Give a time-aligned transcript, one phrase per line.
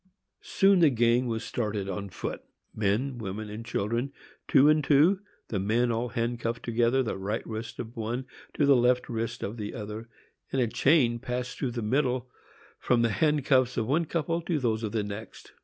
[0.41, 4.11] Soon the gang was started on foot,—men, women and children,
[4.47, 8.25] two and two, the men all handcuffed together, the right wrist of one
[8.55, 10.09] to the left wrist of the other,
[10.51, 12.31] and a chain passing through the middle
[12.79, 15.51] from the handcuffs of one couple to those of the next.